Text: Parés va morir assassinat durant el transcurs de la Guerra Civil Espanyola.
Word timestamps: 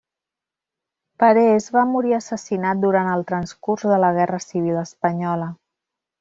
Parés 1.23 1.67
va 1.75 1.83
morir 1.89 2.15
assassinat 2.19 2.81
durant 2.87 3.11
el 3.17 3.27
transcurs 3.33 3.85
de 3.93 4.01
la 4.07 4.11
Guerra 4.19 4.41
Civil 4.47 4.81
Espanyola. 4.87 5.53